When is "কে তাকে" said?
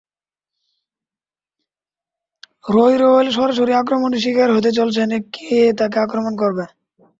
5.33-5.97